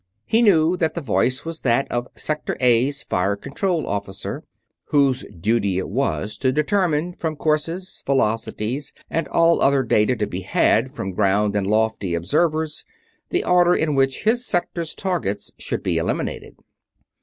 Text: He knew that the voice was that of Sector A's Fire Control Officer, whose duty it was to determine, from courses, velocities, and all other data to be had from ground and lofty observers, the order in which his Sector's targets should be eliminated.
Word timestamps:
He 0.25 0.41
knew 0.41 0.77
that 0.77 0.95
the 0.95 0.99
voice 1.01 1.45
was 1.45 1.61
that 1.61 1.85
of 1.91 2.07
Sector 2.15 2.57
A's 2.59 3.03
Fire 3.03 3.35
Control 3.35 3.85
Officer, 3.85 4.43
whose 4.85 5.23
duty 5.39 5.77
it 5.77 5.89
was 5.89 6.39
to 6.39 6.51
determine, 6.51 7.13
from 7.13 7.35
courses, 7.35 8.01
velocities, 8.07 8.93
and 9.11 9.27
all 9.27 9.61
other 9.61 9.83
data 9.83 10.15
to 10.15 10.25
be 10.25 10.41
had 10.41 10.91
from 10.91 11.13
ground 11.13 11.55
and 11.55 11.67
lofty 11.67 12.15
observers, 12.15 12.83
the 13.29 13.45
order 13.45 13.75
in 13.75 13.93
which 13.93 14.23
his 14.23 14.43
Sector's 14.43 14.95
targets 14.95 15.51
should 15.59 15.83
be 15.83 15.99
eliminated. 15.99 16.55